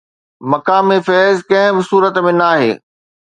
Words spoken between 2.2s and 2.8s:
۾ ناهي